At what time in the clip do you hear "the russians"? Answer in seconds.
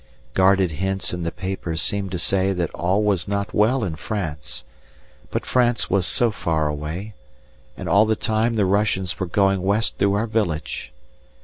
8.55-9.19